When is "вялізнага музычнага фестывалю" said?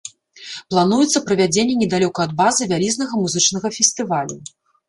2.75-4.35